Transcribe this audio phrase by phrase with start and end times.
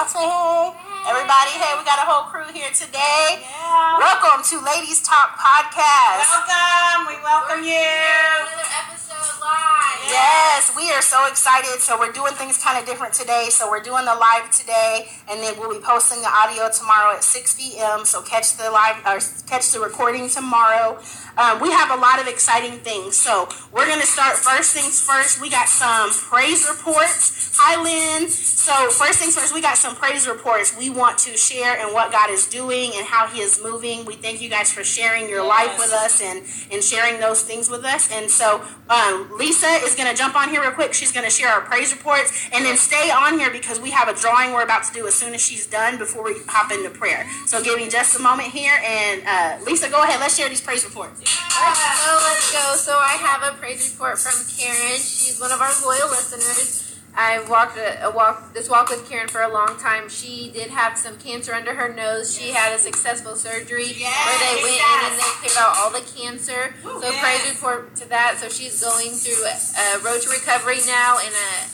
[0.00, 0.72] Y'all say hey.
[1.12, 3.36] Everybody, hey, we got a whole crew here today.
[3.36, 4.00] Yeah.
[4.00, 6.24] Welcome to Ladies Talk Podcast.
[6.24, 7.12] Welcome.
[7.12, 7.76] We welcome you.
[7.76, 10.00] Another episode live.
[10.08, 11.84] Yes, we are so excited.
[11.84, 13.48] So we're doing things kind of different today.
[13.50, 17.22] So we're doing the live today, and then we'll be posting the audio tomorrow at
[17.22, 18.06] 6 p.m.
[18.08, 20.96] So catch the live or catch the recording tomorrow.
[21.36, 23.16] Um, we have a lot of exciting things.
[23.16, 25.40] So we're gonna start first things first.
[25.40, 27.52] We got some praise reports.
[27.58, 28.28] Hi, Lynn.
[28.28, 32.12] So first things first, we got some praise reports we want to share and what
[32.12, 34.04] God is doing and how He is moving.
[34.04, 37.68] We thank you guys for sharing your life with us and and sharing those things
[37.68, 38.10] with us.
[38.12, 40.92] And so um, Lisa is going to jump on here real quick.
[40.94, 44.08] She's going to share our praise reports and then stay on here because we have
[44.08, 46.90] a drawing we're about to do as soon as she's done before we hop into
[46.90, 47.26] prayer.
[47.46, 50.20] So give me just a moment here and uh, Lisa, go ahead.
[50.20, 51.29] Let's share these praise reports.
[51.34, 52.74] So let's go.
[52.76, 54.96] So I have a praise report from Karen.
[54.98, 56.86] She's one of our loyal listeners.
[57.14, 60.08] I walked a, a walk this walk with Karen for a long time.
[60.08, 62.36] She did have some cancer under her nose.
[62.36, 66.06] She had a successful surgery where they went in and they cleared out all the
[66.16, 66.74] cancer.
[66.82, 67.20] So Yes.
[67.20, 68.38] praise report to that.
[68.40, 71.66] So she's going through a, a road to recovery now, and uh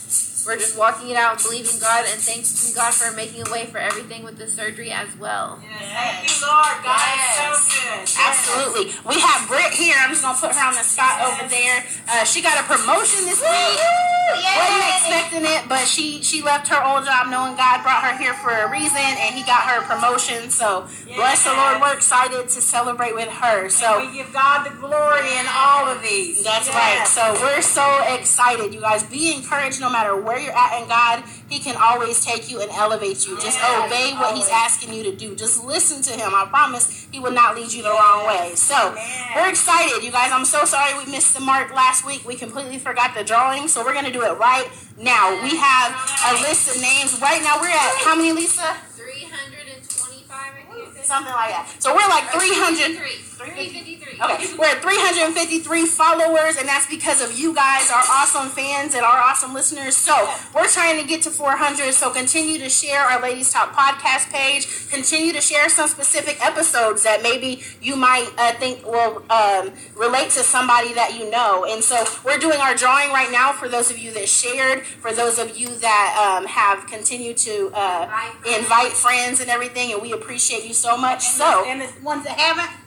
[0.47, 3.79] we're just walking it out, believing God, and thanking God for making a way for
[3.79, 5.59] everything with the surgery as well.
[5.63, 5.83] Yes.
[5.83, 6.77] Thank you, Lord.
[6.87, 8.07] God is so good.
[8.07, 8.85] Absolutely.
[9.09, 9.97] We have Britt here.
[9.99, 11.85] I'm just going to put her on the spot over there.
[12.09, 13.79] Uh, she got a promotion this week.
[14.27, 18.35] Wasn't expecting it, but she she left her old job knowing God brought her here
[18.35, 20.51] for a reason, and He got her a promotion.
[20.51, 21.81] So bless the Lord.
[21.81, 23.69] We're excited to celebrate with her.
[23.69, 26.43] So we give God the glory in all of these.
[26.43, 27.07] that's right.
[27.07, 29.05] So we're so excited, you guys.
[29.05, 31.25] Be encouraged no matter where you're at in God.
[31.49, 33.37] He can always take you and elevate you.
[33.41, 35.35] Just Yes, obey what He's asking you to do.
[35.37, 36.35] Just listen to Him.
[36.35, 38.55] I promise He will not lead you the wrong way.
[38.55, 38.97] So Amen.
[39.37, 40.31] we're excited, you guys.
[40.33, 42.27] I'm so sorry we missed the mark last week.
[42.27, 45.31] We completely forgot the drawing, so we're gonna do it right now.
[45.43, 45.93] We have
[46.31, 47.21] a list of names.
[47.21, 48.77] Right now we're at how many, Lisa?
[48.97, 51.69] 325, Something like that.
[51.79, 52.99] So we're like 300.
[53.37, 54.15] 353.
[54.15, 59.05] Okay, we're at 353 followers, and that's because of you guys, our awesome fans and
[59.05, 59.95] our awesome listeners.
[59.95, 60.15] So
[60.55, 61.93] we're trying to get to 400.
[61.93, 64.89] So continue to share our Ladies Talk podcast page.
[64.89, 70.31] Continue to share some specific episodes that maybe you might uh, think will um, relate
[70.31, 71.67] to somebody that you know.
[71.69, 75.13] And so we're doing our drawing right now for those of you that shared, for
[75.13, 78.09] those of you that um, have continued to uh,
[78.47, 81.23] invite friends and everything, and we appreciate you so much.
[81.23, 81.65] So.
[81.67, 82.86] and the ones that haven't,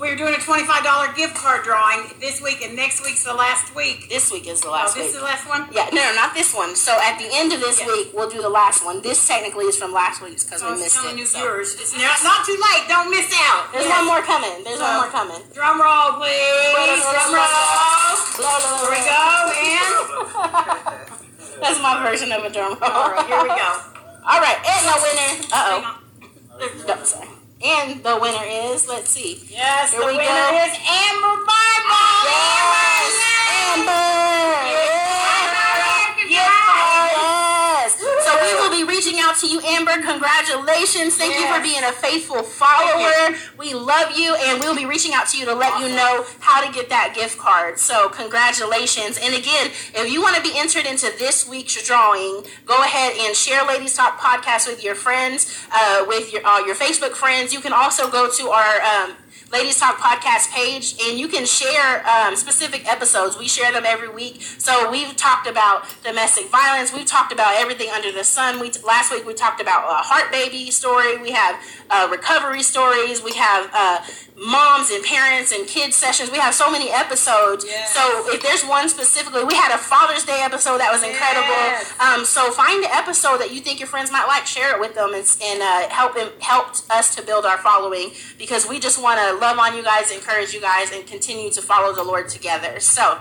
[0.00, 3.74] we're doing a twenty-five dollar gift card drawing this week, and next week's the last
[3.76, 4.08] week.
[4.08, 5.14] This week is the last Oh, this week.
[5.14, 5.68] is the last one.
[5.70, 6.74] Yeah, no, no, not this one.
[6.74, 7.86] So at the end of this Yes.
[7.88, 9.02] week, we'll do the last one.
[9.02, 11.16] This technically is from last week's because So we missed it.
[11.18, 11.38] you So.
[11.44, 11.74] yours.
[11.78, 12.88] It's not, not too late.
[12.88, 13.70] Don't miss out.
[13.72, 13.96] There's Yes.
[13.98, 14.64] one more coming.
[14.64, 15.42] There's one more coming.
[15.52, 16.72] Drum roll, please.
[16.72, 17.44] Drum roll.
[18.40, 19.94] Here we go, and
[21.60, 22.90] That's my version of a drum roll.
[22.90, 23.70] all right, here we go.
[24.30, 25.46] All right, and the winner.
[25.50, 25.80] Uh oh.
[26.86, 27.28] No, sorry.
[27.62, 28.88] And the winner is.
[28.88, 29.40] Let's see.
[29.50, 30.64] Yes, Here the we winner go.
[30.64, 32.24] is Amber Bible.
[32.24, 33.12] Yes,
[33.76, 34.19] Amber.
[39.00, 39.92] Reaching out to you, Amber.
[39.92, 41.16] Congratulations.
[41.16, 43.34] Thank you for being a faithful follower.
[43.58, 46.62] We love you, and we'll be reaching out to you to let you know how
[46.62, 47.78] to get that gift card.
[47.78, 49.18] So congratulations.
[49.22, 53.34] And again, if you want to be entered into this week's drawing, go ahead and
[53.34, 57.54] share Ladies Talk podcast with your friends, uh, with your uh, your Facebook friends.
[57.54, 59.16] You can also go to our um,
[59.52, 63.36] Ladies Talk podcast page, and you can share um, specific episodes.
[63.36, 64.40] We share them every week.
[64.42, 66.92] So we've talked about domestic violence.
[66.92, 68.60] We've talked about everything under the sun.
[68.60, 71.20] We last week we talked about a heart baby story.
[71.20, 73.24] We have uh, recovery stories.
[73.24, 73.98] We have uh,
[74.40, 76.30] moms and parents and kids sessions.
[76.30, 77.64] We have so many episodes.
[77.66, 77.94] Yes.
[77.94, 81.48] So if there's one specifically, we had a Father's Day episode that was incredible.
[81.48, 81.92] Yes.
[82.00, 84.94] Um, so find the episode that you think your friends might like, share it with
[84.94, 89.00] them, and, and uh, help them helped us to build our following because we just
[89.00, 92.28] want to love on you guys, encourage you guys, and continue to follow the Lord
[92.28, 92.80] together.
[92.80, 93.18] So.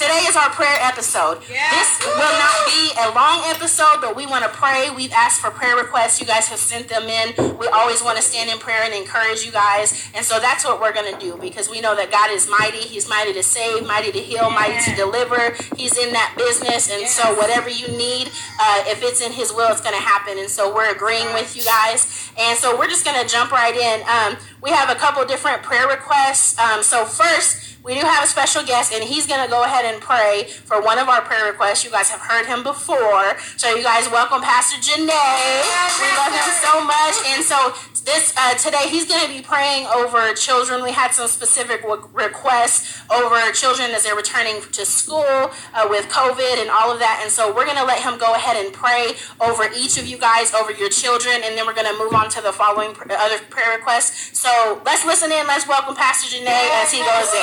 [0.00, 1.42] Today is our prayer episode.
[1.50, 1.98] Yes.
[1.98, 4.88] This will not be a long episode, but we want to pray.
[4.88, 6.18] We've asked for prayer requests.
[6.18, 7.58] You guys have sent them in.
[7.58, 10.08] We always want to stand in prayer and encourage you guys.
[10.14, 12.78] And so that's what we're going to do because we know that God is mighty.
[12.78, 15.52] He's mighty to save, mighty to heal, mighty to deliver.
[15.76, 16.90] He's in that business.
[16.90, 20.38] And so whatever you need, uh, if it's in His will, it's going to happen.
[20.38, 22.32] And so we're agreeing with you guys.
[22.38, 24.00] And so we're just going to jump right in.
[24.08, 26.58] Um, we have a couple different prayer requests.
[26.58, 29.86] Um, so first, we do have a special guest, and he's going to go ahead
[29.86, 31.82] and pray for one of our prayer requests.
[31.82, 33.38] You guys have heard him before.
[33.56, 35.64] So, you guys welcome Pastor Janae.
[35.96, 37.16] We love him so much.
[37.32, 37.72] And so,
[38.04, 40.82] this uh, today he's going to be praying over children.
[40.82, 46.60] We had some specific requests over children as they're returning to school uh, with COVID
[46.60, 47.20] and all of that.
[47.22, 50.18] And so we're going to let him go ahead and pray over each of you
[50.18, 53.12] guys, over your children, and then we're going to move on to the following pr-
[53.12, 54.38] other prayer requests.
[54.38, 54.49] So
[54.84, 55.46] let's listen in.
[55.46, 57.40] Let's welcome Pastor Janae as he goes in.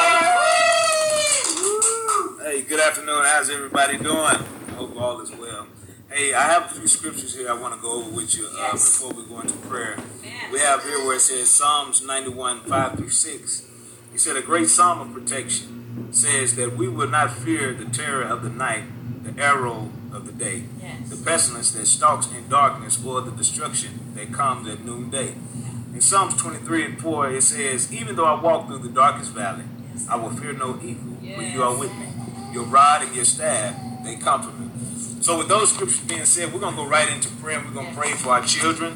[2.43, 3.23] Hey, good afternoon.
[3.23, 4.17] How's everybody doing?
[4.17, 4.43] I
[4.75, 5.67] Hope all is well.
[6.09, 8.69] Hey, I have a few scriptures here I want to go over with you uh,
[8.71, 8.99] yes.
[8.99, 9.97] before we go into prayer.
[10.23, 10.51] Yes.
[10.51, 13.65] We have here where it says Psalms 91, 5 through 6.
[14.11, 18.23] He said, A great psalm of protection says that we will not fear the terror
[18.23, 18.83] of the night,
[19.23, 21.09] the arrow of the day, yes.
[21.09, 25.35] the pestilence that stalks in darkness, or the destruction that comes at noonday.
[25.97, 29.63] In Psalms 23 and 4, it says, Even though I walk through the darkest valley,
[30.07, 32.05] I will fear no evil, for you are with me.
[32.53, 34.69] Your rod and your staff, they comfort me.
[35.21, 37.63] So with those scriptures being said, we're going to go right into prayer.
[37.65, 38.93] We're going to pray for our children.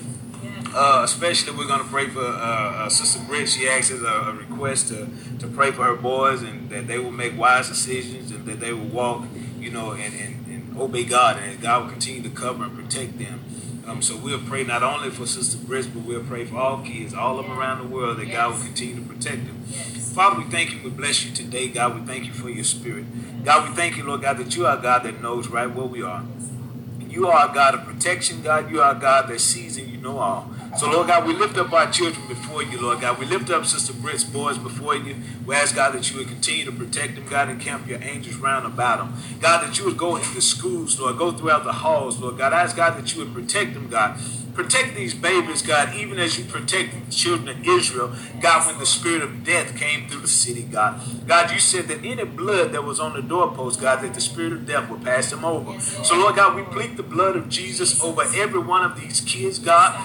[0.76, 3.50] Uh, especially, we're going to pray for uh, uh, Sister Britt.
[3.50, 5.10] She asked us a, a, request to,
[5.40, 8.74] to pray for her boys and that they will make wise decisions and that they
[8.74, 9.26] will walk,
[9.60, 13.18] you know, and, and, and obey God and God will continue to cover and protect
[13.18, 13.44] them.
[13.92, 17.14] Um, so we'll pray not only for Sister Britt, but we'll pray for all kids,
[17.14, 18.38] all of them around the world, that yes.
[18.38, 19.64] God will continue to protect them.
[19.68, 20.14] Yes.
[20.14, 20.80] Father, we thank you.
[20.82, 22.00] We bless you today, God.
[22.00, 23.04] We thank you for your spirit.
[23.44, 26.02] God, we thank you, Lord God, that you are God that knows right where we
[26.04, 26.24] are.
[27.12, 28.72] You are a God of protection, God.
[28.72, 30.50] You are a God that sees and you know all.
[30.78, 33.20] So, Lord God, we lift up our children before you, Lord God.
[33.20, 35.18] We lift up Sister Britt's boys before you.
[35.46, 38.38] We ask, God, that you would continue to protect them, God, and camp your angels
[38.38, 39.14] round about them.
[39.42, 42.54] God, that you would go into schools, Lord, go throughout the halls, Lord God.
[42.54, 44.18] I ask, God, that you would protect them, God.
[44.54, 48.86] Protect these babies, God, even as you protect the children of Israel, God, when the
[48.86, 51.02] spirit of death came through the city, God.
[51.26, 54.52] God, you said that any blood that was on the doorpost, God, that the spirit
[54.52, 55.80] of death would pass them over.
[55.80, 59.58] So, Lord God, we plead the blood of Jesus over every one of these kids,
[59.58, 59.96] God.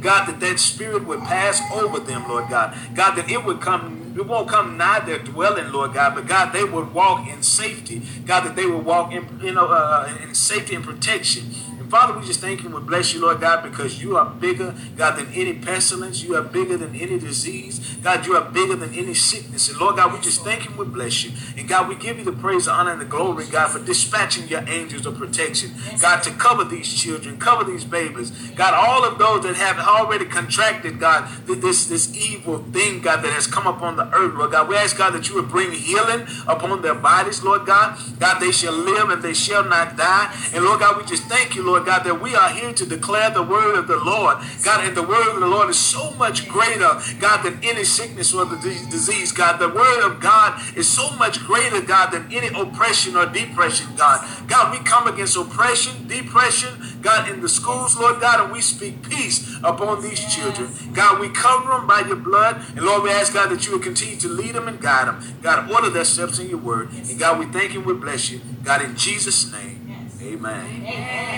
[0.00, 2.76] God, that that spirit would pass over them, Lord God.
[2.94, 6.52] God, that it would come, it won't come nigh their dwelling, Lord God, but God,
[6.52, 8.02] they would walk in safety.
[8.26, 11.54] God, that they would walk in, you know, uh, in safety and protection.
[11.90, 14.74] Father, we just thank you and we bless you, Lord God, because you are bigger,
[14.96, 16.22] God, than any pestilence.
[16.22, 17.96] You are bigger than any disease.
[18.02, 19.68] God, you are bigger than any sickness.
[19.68, 21.32] And Lord God, we just thank you and we bless you.
[21.56, 24.48] And God, we give you the praise, the honor, and the glory, God, for dispatching
[24.48, 25.72] your angels of protection.
[26.00, 28.30] God, to cover these children, cover these babies.
[28.56, 33.32] God, all of those that have already contracted, God, this, this evil thing, God, that
[33.32, 34.68] has come upon the earth, Lord God.
[34.68, 37.98] We ask, God, that you would bring healing upon their bodies, Lord God.
[38.18, 40.34] God, they shall live and they shall not die.
[40.54, 43.30] And Lord God, we just thank you, Lord God, that we are here to declare
[43.30, 44.38] the word of the Lord.
[44.64, 48.34] God, and the word of the Lord is so much greater, God, than any sickness
[48.34, 49.32] or the disease.
[49.32, 53.88] God, the word of God is so much greater, God, than any oppression or depression,
[53.96, 54.24] God.
[54.48, 59.08] God, we come against oppression, depression, God, in the schools, Lord God, and we speak
[59.08, 60.70] peace upon these children.
[60.92, 62.56] God, we cover them by your blood.
[62.76, 65.20] And Lord, we ask, God, that you will continue to lead them and guide them.
[65.42, 66.90] God, order their steps in your word.
[66.92, 68.40] And God, we thank you we bless you.
[68.62, 69.80] God, in Jesus' name.
[70.22, 70.82] Amen.
[70.82, 71.33] Amen.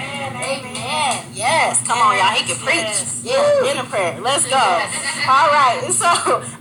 [0.47, 1.27] Amen.
[1.35, 1.85] Yes.
[1.87, 2.33] Come on, y'all.
[2.35, 3.03] He can preach.
[3.25, 3.71] Yeah.
[3.73, 4.21] In a prayer.
[4.21, 4.57] Let's go.
[4.57, 5.83] All right.
[5.97, 6.07] So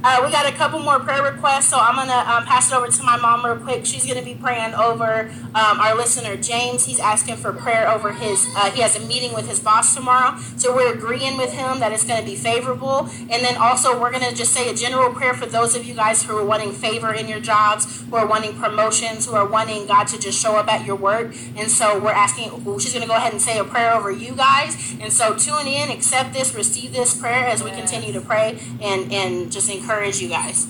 [0.04, 1.68] uh, we got a couple more prayer requests.
[1.68, 3.86] So I'm gonna um, pass it over to my mom real quick.
[3.86, 6.86] She's gonna be praying over um, our listener James.
[6.86, 8.48] He's asking for prayer over his.
[8.56, 10.38] Uh, he has a meeting with his boss tomorrow.
[10.58, 13.10] So we're agreeing with him that it's gonna be favorable.
[13.30, 16.24] And then also we're gonna just say a general prayer for those of you guys
[16.24, 20.08] who are wanting favor in your jobs, who are wanting promotions, who are wanting God
[20.08, 21.36] to just show up at your work.
[21.58, 22.50] And so we're asking,
[22.80, 24.96] she's going to go ahead and say a prayer over you guys.
[25.02, 29.12] And so tune in, accept this, receive this prayer as we continue to pray and,
[29.12, 30.66] and just encourage you guys.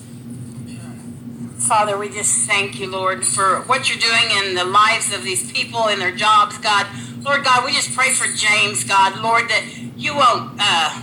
[1.60, 5.52] Father, we just thank you, Lord, for what you're doing in the lives of these
[5.52, 6.88] people and their jobs, God.
[7.22, 9.64] Lord God, we just pray for James, God, Lord, that
[9.96, 11.02] you won't uh,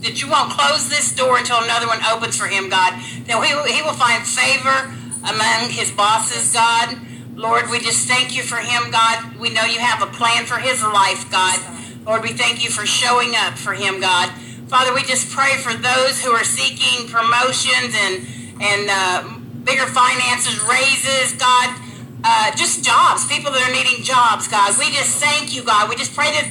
[0.00, 2.92] that you won't close this door until another one opens for him, God.
[3.24, 4.92] That he, he will find favor
[5.24, 6.98] among his bosses, God.
[7.34, 9.36] Lord, we just thank you for him, God.
[9.38, 11.58] We know you have a plan for his life, God.
[12.06, 14.30] Lord, we thank you for showing up for him, God.
[14.68, 18.26] Father, we just pray for those who are seeking promotions and
[18.62, 21.74] and uh, bigger finances, raises, God,
[22.22, 24.70] uh, just jobs, people that are needing jobs, God.
[24.78, 25.90] We just thank you, God.
[25.90, 26.46] We just pray that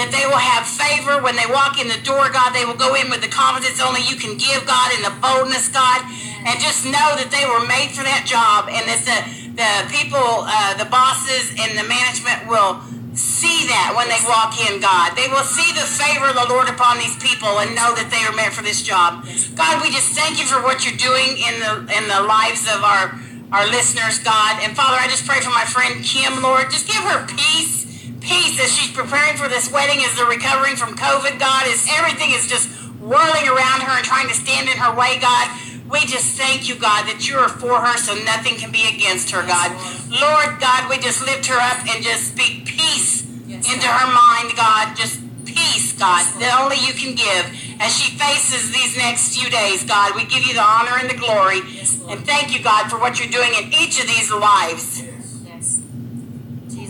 [0.00, 2.56] that they will have favor when they walk in the door, God.
[2.56, 5.68] They will go in with the confidence only you can give, God, and the boldness,
[5.68, 6.00] God,
[6.48, 10.48] and just know that they were made for that job and that the the people,
[10.48, 12.80] uh, the bosses, and the management will
[13.12, 15.12] see that when they walk in, God.
[15.12, 18.24] They will see the favor of the Lord upon these people and know that they
[18.24, 19.24] are meant for this job.
[19.52, 22.80] God, we just thank you for what you're doing in the in the lives of
[22.80, 23.12] our
[23.52, 24.64] our listeners, God.
[24.64, 26.72] And Father, I just pray for my friend Kim, Lord.
[26.72, 27.84] Just give her peace,
[28.24, 32.32] peace as she's preparing for this wedding, as they're recovering from COVID, God, as everything
[32.32, 35.52] is just whirling around her and trying to stand in her way, God.
[35.92, 39.30] We just thank you, God, that you are for her so nothing can be against
[39.30, 39.76] her, God.
[40.08, 44.96] Lord God, we just lift her up and just speak peace into her mind, God.
[44.96, 47.44] Just peace, God, that only you can give.
[47.78, 51.18] As she faces these next few days, God, we give you the honor and the
[51.20, 51.60] glory.
[52.08, 55.04] And thank you, God, for what you're doing in each of these lives.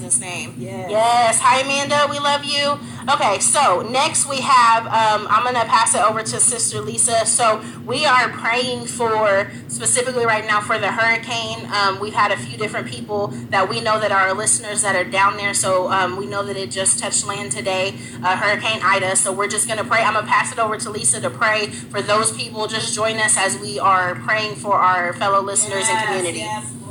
[0.03, 0.55] Jesus' name.
[0.59, 0.91] Yes.
[0.91, 1.39] yes.
[1.41, 2.09] Hi, Amanda.
[2.11, 2.79] We love you.
[3.13, 7.25] Okay, so next we have, um, I'm going to pass it over to Sister Lisa.
[7.25, 11.71] So we are praying for, specifically right now, for the hurricane.
[11.73, 15.09] Um, we've had a few different people that we know that are listeners that are
[15.09, 15.55] down there.
[15.55, 19.15] So um, we know that it just touched land today, uh, Hurricane Ida.
[19.17, 20.03] So we're just going to pray.
[20.03, 22.67] I'm going to pass it over to Lisa to pray for those people.
[22.67, 26.39] Just join us as we are praying for our fellow listeners yes, and community.
[26.41, 26.82] Yes.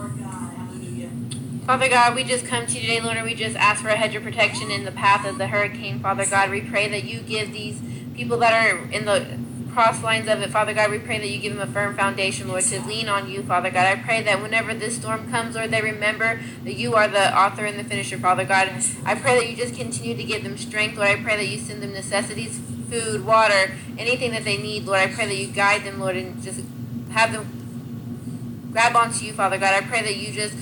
[1.71, 3.95] Father God, we just come to you today, Lord, and we just ask for a
[3.95, 6.01] hedge of protection in the path of the hurricane.
[6.01, 7.79] Father God, we pray that you give these
[8.13, 9.39] people that are in the
[9.71, 12.49] cross lines of it, Father God, we pray that you give them a firm foundation,
[12.49, 13.85] Lord, to lean on you, Father God.
[13.85, 17.63] I pray that whenever this storm comes, Lord, they remember that you are the author
[17.63, 18.69] and the finisher, Father God.
[19.05, 21.07] I pray that you just continue to give them strength, Lord.
[21.07, 22.59] I pray that you send them necessities,
[22.89, 24.99] food, water, anything that they need, Lord.
[24.99, 26.65] I pray that you guide them, Lord, and just
[27.11, 29.73] have them grab onto you, Father God.
[29.73, 30.53] I pray that you just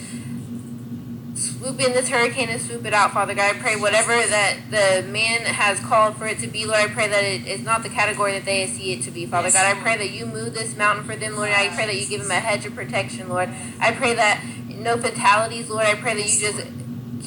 [1.59, 3.53] swoop in this hurricane and swoop it out, Father God.
[3.53, 7.09] I pray whatever that the man has called for it to be, Lord, I pray
[7.09, 9.77] that it is not the category that they see it to be, Father yes, God.
[9.77, 11.49] I pray that you move this mountain for them, Lord.
[11.49, 13.49] I pray that you give them a hedge of protection, Lord.
[13.81, 15.85] I pray that no fatalities, Lord.
[15.85, 16.65] I pray that you just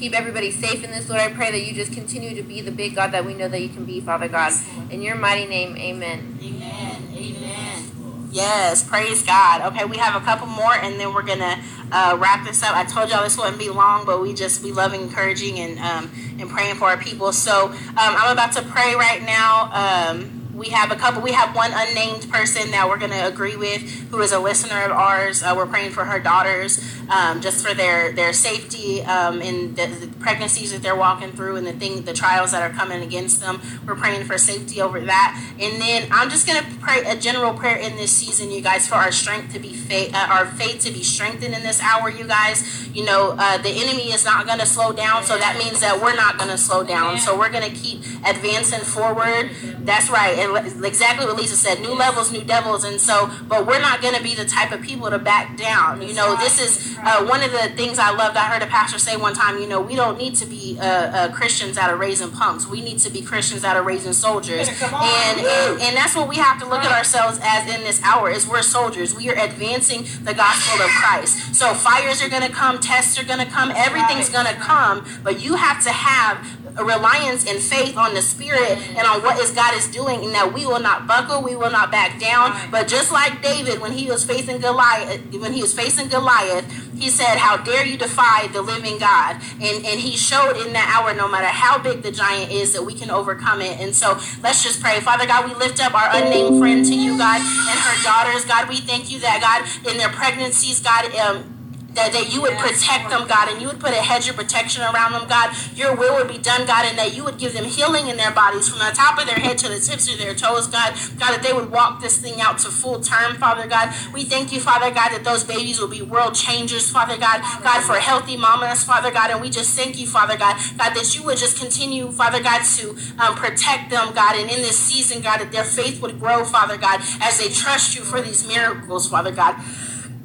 [0.00, 1.20] keep everybody safe in this, Lord.
[1.20, 3.60] I pray that you just continue to be the big God that we know that
[3.60, 4.54] you can be, Father God.
[4.90, 6.38] In your mighty name, amen.
[6.42, 7.08] Amen.
[7.14, 8.28] Amen.
[8.32, 9.60] Yes, praise God.
[9.72, 11.62] Okay, we have a couple more and then we're going to
[11.92, 12.74] uh, wrap this up.
[12.74, 16.10] I told y'all this wouldn't be long, but we just, we love encouraging and, um,
[16.38, 17.32] and praying for our people.
[17.32, 19.70] So um, I'm about to pray right now.
[19.72, 23.56] Um, we have a couple we have one unnamed person that we're going to agree
[23.56, 25.42] with who is a listener of ours.
[25.42, 29.86] Uh, we're praying for her daughters um, just for their their safety um, in the,
[29.86, 33.40] the, pregnancies that they're walking through and the thing the trials that are coming against
[33.40, 33.60] them.
[33.86, 35.54] We're praying for safety over that.
[35.58, 38.86] And then i'm just going to pray a general prayer in this season you guys
[38.86, 42.10] for our strength to be faith uh, our faith to be strengthened in this hour
[42.10, 42.88] you guys.
[42.94, 46.00] You know uh, the enemy is not going to slow down so that means that
[46.00, 47.18] we're not going to slow down.
[47.18, 49.50] So we're going to keep advancing forward.
[49.80, 50.41] That's right
[50.84, 52.84] exactly what Lisa said, new levels, new devils.
[52.84, 56.02] And so, but we're not going to be the type of people to back down.
[56.02, 58.36] You know, this is uh, one of the things I loved.
[58.36, 60.84] I heard a pastor say one time, you know, we don't need to be uh,
[60.84, 62.66] uh, Christians that are raising punks.
[62.66, 64.68] We need to be Christians that are raising soldiers.
[64.68, 68.30] And, and, and that's what we have to look at ourselves as in this hour
[68.30, 69.14] is we're soldiers.
[69.14, 71.54] We are advancing the gospel of Christ.
[71.54, 75.06] So fires are going to come, tests are going to come, everything's going to come,
[75.22, 79.50] but you have to have reliance and faith on the Spirit and on what is
[79.50, 82.56] God is doing, and that we will not buckle, we will not back down.
[82.70, 86.64] But just like David, when he was facing Goliath, when he was facing Goliath,
[86.96, 90.88] he said, "How dare you defy the living God?" And and he showed in that
[90.88, 93.80] hour, no matter how big the giant is, that we can overcome it.
[93.80, 95.48] And so let's just pray, Father God.
[95.48, 98.68] We lift up our unnamed friend to you, God, and her daughters, God.
[98.68, 101.14] We thank you that God in their pregnancies, God.
[101.16, 101.61] Um,
[101.94, 104.82] that, that you would protect them, God, and you would put a hedge of protection
[104.82, 105.54] around them, God.
[105.74, 108.30] Your will would be done, God, and that you would give them healing in their
[108.30, 110.94] bodies from the top of their head to the tips of their toes, God.
[111.18, 113.92] God, that they would walk this thing out to full term, Father God.
[114.12, 117.40] We thank you, Father God, that those babies will be world changers, Father God.
[117.62, 119.30] God, for healthy mamas, Father God.
[119.30, 122.62] And we just thank you, Father God, God, that you would just continue, Father God,
[122.76, 124.36] to um, protect them, God.
[124.36, 127.94] And in this season, God, that their faith would grow, Father God, as they trust
[127.96, 129.56] you for these miracles, Father God.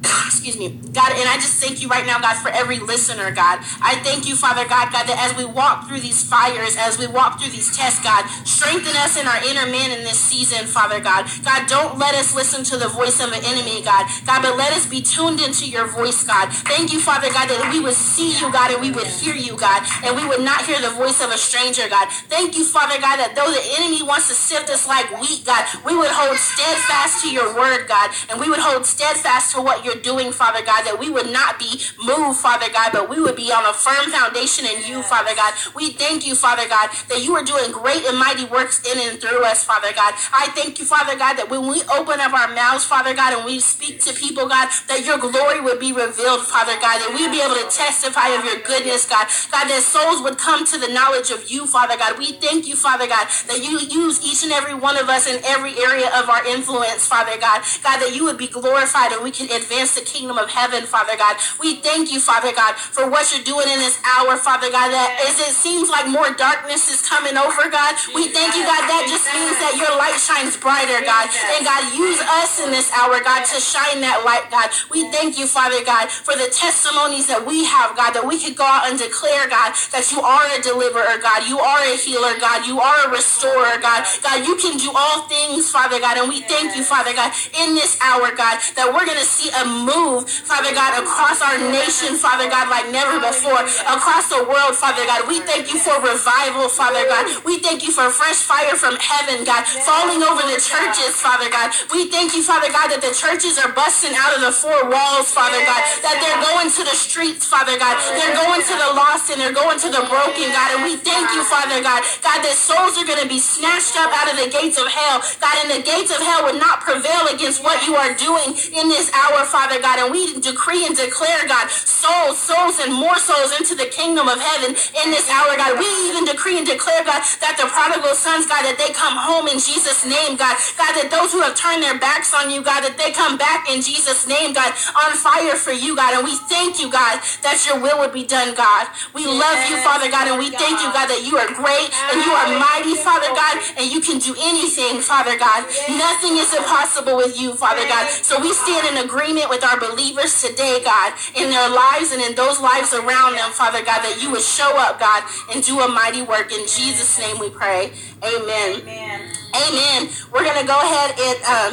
[0.26, 3.58] excuse me, God, and I just thank you right now, God, for every listener, God.
[3.82, 7.06] I thank you, Father God, God, that as we walk through these fires, as we
[7.06, 11.00] walk through these tests, God, strengthen us in our inner man in this season, Father
[11.00, 11.26] God.
[11.44, 14.06] God, don't let us listen to the voice of an enemy, God.
[14.26, 16.52] God, but let us be tuned into your voice, God.
[16.52, 19.56] Thank you, Father God, that we would see you, God, and we would hear you,
[19.56, 22.08] God, and we would not hear the voice of a stranger, God.
[22.30, 25.66] Thank you, Father God, that though the enemy wants to sift us like wheat, God,
[25.84, 29.84] we would hold steadfast to your word, God, and we would hold steadfast to what
[29.88, 33.36] you're doing, Father God, that we would not be moved, Father God, but we would
[33.36, 35.56] be on a firm foundation in you, Father God.
[35.72, 39.16] We thank you, Father God, that you are doing great and mighty works in and
[39.16, 40.12] through us, Father God.
[40.36, 43.48] I thank you, Father God, that when we open up our mouths, Father God, and
[43.48, 47.32] we speak to people, God, that your glory would be revealed, Father God, that we'd
[47.32, 49.24] be able to testify of your goodness, God.
[49.48, 52.18] God, that souls would come to the knowledge of you, Father God.
[52.18, 55.40] We thank you, Father God, that you use each and every one of us in
[55.48, 57.64] every area of our influence, Father God.
[57.82, 61.14] God, that you would be glorified and we can advance the kingdom of heaven, Father
[61.14, 61.38] God.
[61.62, 65.22] We thank you, Father God, for what you're doing in this hour, Father God, that
[65.22, 69.06] as it seems like more darkness is coming over, God, we thank you, God, that
[69.06, 71.30] just means that your light shines brighter, God.
[71.54, 74.74] And God, use us in this hour, God, to shine that light, God.
[74.90, 78.58] We thank you, Father God, for the testimonies that we have, God, that we could
[78.58, 81.46] go out and declare, God, that you are a deliverer, God.
[81.46, 82.66] You are a healer, God.
[82.66, 84.02] You are a restorer, God.
[84.24, 86.18] God, you can do all things, Father God.
[86.18, 89.52] And we thank you, Father God, in this hour, God, that we're going to see
[89.52, 94.74] a move, Father God, across our nation, Father God, like never before, across the world,
[94.74, 95.28] Father God.
[95.28, 97.28] We thank you for revival, Father God.
[97.44, 101.70] We thank you for fresh fire from heaven, God, falling over the churches, Father God.
[101.92, 105.30] We thank you, Father God, that the churches are busting out of the four walls,
[105.30, 108.00] Father God, that they're going to the streets, Father God.
[108.16, 110.68] They're going to the lost and they're going to the broken, God.
[110.78, 114.10] And we thank you, Father God, God, that souls are going to be snatched up
[114.14, 117.28] out of the gates of hell, God, and the gates of hell would not prevail
[117.30, 119.98] against what you are doing in this hour, Father God.
[119.98, 124.38] And we decree and declare, God, souls, souls, and more souls into the kingdom of
[124.38, 125.74] heaven in this hour, God.
[125.78, 129.50] We even decree and declare, God, that the prodigal sons, God, that they come home
[129.50, 130.54] in Jesus' name, God.
[130.78, 133.66] God, that those who have turned their backs on you, God, that they come back
[133.66, 136.14] in Jesus' name, God, on fire for you, God.
[136.14, 138.86] And we thank you, God, that your will would be done, God.
[139.10, 142.22] We love you, Father God, and we thank you, God, that you are great and
[142.22, 145.66] you are mighty, Father God, and you can do anything, Father God.
[145.90, 148.06] Nothing is impossible with you, Father God.
[148.22, 152.34] So we stand in agreement with our believers today, God, in their lives and in
[152.34, 155.24] those lives around them, Father God, that you would show up, God,
[155.54, 156.52] and do a mighty work.
[156.52, 157.92] In Jesus' name we pray.
[158.22, 158.80] Amen.
[158.82, 159.20] Amen.
[159.56, 160.08] Amen.
[160.32, 161.38] We're going to go ahead and.
[161.44, 161.72] Um,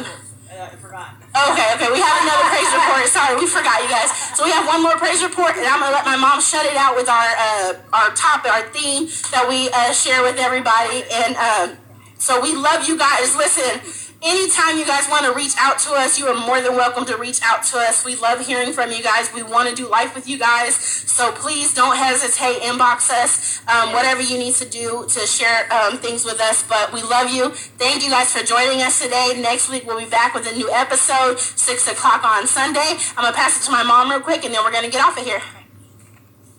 [0.56, 1.16] Uh, I forgot.
[1.36, 1.92] Okay, okay.
[1.92, 3.04] We have another praise report.
[3.12, 4.08] Sorry, we forgot you guys.
[4.36, 6.76] So we have one more praise report, and I'm gonna let my mom shut it
[6.80, 9.04] out with our uh, our topic, our theme
[9.36, 11.04] that we uh, share with everybody.
[11.12, 11.76] And um,
[12.16, 13.36] so we love you guys.
[13.36, 13.84] Listen,
[14.22, 17.16] anytime you guys want to reach out to us, you are more than welcome to
[17.16, 18.04] reach out to us.
[18.04, 19.32] We love hearing from you guys.
[19.32, 20.74] We want to do life with you guys.
[20.74, 22.60] So please don't hesitate.
[22.62, 23.62] Inbox us.
[23.68, 26.62] Um, whatever you need to do to share um, things with us.
[26.62, 27.50] But we love you.
[27.50, 29.38] Thank you guys for joining us today.
[29.40, 32.96] Next week we'll be back with a new episode, six o'clock on Sunday.
[33.16, 35.18] I'm gonna pass it to my mom real quick, and then we're gonna get off
[35.18, 35.42] of here.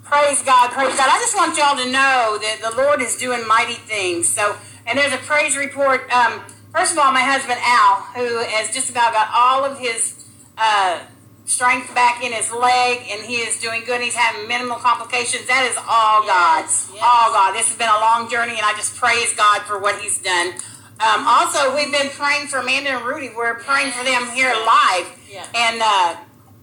[0.03, 1.09] Praise God, praise God.
[1.09, 4.29] I just want y'all to know that the Lord is doing mighty things.
[4.29, 6.09] So, and there's a praise report.
[6.11, 6.43] Um,
[6.77, 10.13] first of all, my husband Al, who has just about got all of his
[10.57, 10.99] uh,
[11.45, 14.01] strength back in his leg, and he is doing good.
[14.01, 15.47] He's having minimal complications.
[15.47, 17.01] That is all God, Yes, yes.
[17.01, 17.53] all God.
[17.55, 20.53] This has been a long journey, and I just praise God for what He's done.
[21.01, 23.31] Um, also, we've been praying for Amanda and Rudy.
[23.35, 25.07] We're praying for them here live,
[25.55, 25.81] and.
[25.81, 26.15] Uh,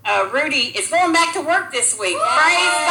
[0.06, 2.12] uh, Rudy is going back to work this week.
[2.12, 2.83] Praise praise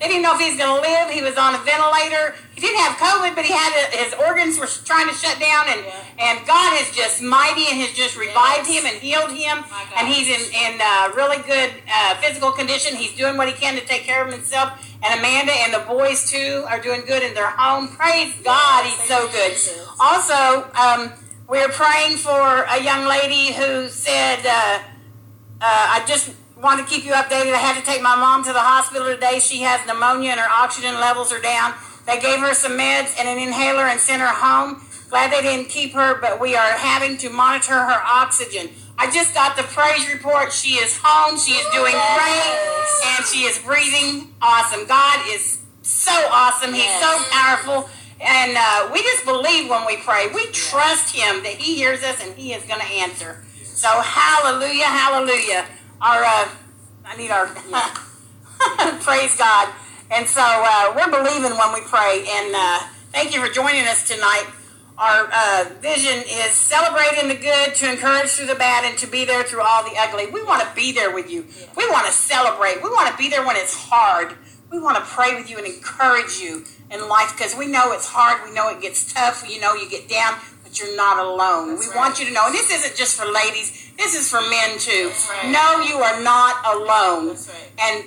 [0.02, 1.10] they didn't know if he's going to live.
[1.10, 2.34] He was on a ventilator.
[2.54, 5.66] He didn't have COVID, but he had a, his organs were trying to shut down,
[5.68, 5.84] and
[6.18, 9.64] and God is just mighty and has just revived him and healed him,
[9.96, 12.96] and he's in in uh, really good uh, physical condition.
[12.96, 14.86] He's doing what he can to take care of himself.
[15.02, 17.88] And Amanda and the boys too are doing good in their home.
[17.88, 19.56] Praise God, he's so good.
[19.98, 21.12] Also, um,
[21.48, 24.40] we're praying for a young lady who said.
[24.46, 24.82] Uh,
[25.62, 27.54] uh, I just want to keep you updated.
[27.54, 29.40] I had to take my mom to the hospital today.
[29.40, 31.74] She has pneumonia and her oxygen levels are down.
[32.06, 34.84] They gave her some meds and an inhaler and sent her home.
[35.08, 38.70] Glad they didn't keep her, but we are having to monitor her oxygen.
[38.98, 40.52] I just got the praise report.
[40.52, 41.38] She is home.
[41.38, 42.52] She is doing great
[43.16, 44.86] and she is breathing awesome.
[44.86, 46.74] God is so awesome.
[46.74, 47.88] He's so powerful.
[48.20, 50.28] And uh, we just believe when we pray.
[50.34, 53.42] We trust Him that He hears us and He is going to answer.
[53.64, 55.64] So hallelujah, hallelujah.
[56.02, 56.48] Our uh,
[57.04, 57.46] I need our
[59.02, 59.68] praise God.
[60.10, 62.24] And so uh, we're believing when we pray.
[62.26, 62.78] And uh,
[63.12, 64.46] thank you for joining us tonight.
[64.96, 69.24] Our uh, vision is celebrating the good, to encourage through the bad, and to be
[69.24, 70.26] there through all the ugly.
[70.30, 71.46] We want to be there with you.
[71.76, 72.82] We want to celebrate.
[72.82, 74.36] We want to be there when it's hard.
[74.70, 78.08] We want to pray with you and encourage you in life because we know it's
[78.08, 78.46] hard.
[78.46, 79.44] We know it gets tough.
[79.48, 80.38] You know you get down,
[80.78, 81.78] you're not alone.
[81.78, 83.90] we want you to know, and this isn't just for ladies.
[83.96, 85.10] This is for men too.
[85.30, 85.50] right.
[85.50, 87.28] No, you are not alone.
[87.28, 87.72] right.
[87.80, 88.04] And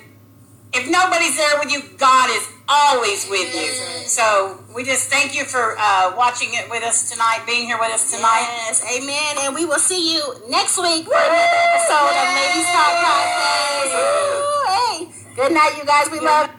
[0.72, 3.70] if nobody's there with you, God is always with you.
[4.08, 7.92] So we just thank you for uh, watching it with us tonight, being here with
[7.92, 8.46] us tonight.
[8.66, 9.36] Yes, amen.
[9.46, 13.92] And we will see you next week for another episode of Ladies Talk Podcast.
[14.66, 14.96] Hey,
[15.36, 16.10] good night, you guys.
[16.10, 16.50] We love